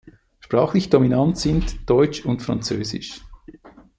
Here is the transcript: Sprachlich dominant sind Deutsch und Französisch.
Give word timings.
Sprachlich 0.39 0.89
dominant 0.89 1.37
sind 1.37 1.87
Deutsch 1.87 2.25
und 2.25 2.41
Französisch. 2.41 3.21